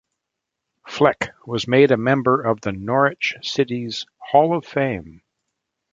[0.87, 5.21] Fleck was made a member of Norwich City's Hall of Fame.